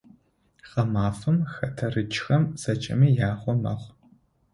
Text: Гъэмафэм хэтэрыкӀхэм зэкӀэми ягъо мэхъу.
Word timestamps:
Гъэмафэм 0.69 1.37
хэтэрыкӀхэм 1.53 2.43
зэкӀэми 2.61 3.09
ягъо 3.29 3.53
мэхъу. 3.61 3.95